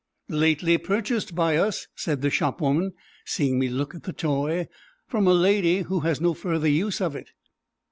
[0.29, 4.67] "Lately purchased by us," said the shopwoman, seeing me look at the toy,
[5.05, 7.29] "from a lady who has no further use for it."